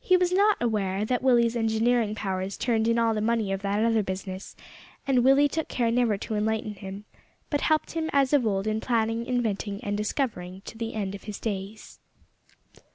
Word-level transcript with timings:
He 0.00 0.16
was 0.16 0.32
not 0.32 0.56
aware 0.62 1.04
that 1.04 1.22
Willie's 1.22 1.54
engineering 1.54 2.14
powers 2.14 2.56
turned 2.56 2.88
in 2.88 2.98
all 2.98 3.12
the 3.12 3.20
money 3.20 3.52
of 3.52 3.60
that 3.60 3.84
other 3.84 4.02
business, 4.02 4.56
and 5.06 5.22
Willie 5.22 5.46
took 5.46 5.68
care 5.68 5.90
never 5.90 6.16
to 6.16 6.36
enlighten 6.36 6.72
him, 6.72 7.04
but 7.50 7.60
helped 7.60 7.90
him 7.92 8.08
as 8.14 8.32
of 8.32 8.46
old 8.46 8.66
in 8.66 8.80
planning, 8.80 9.26
inventing, 9.26 9.84
and 9.84 9.94
discovering, 9.94 10.62
to 10.62 10.78
the 10.78 10.94
end 10.94 11.14
of 11.14 11.24
his 11.24 11.38
days. 11.38 11.98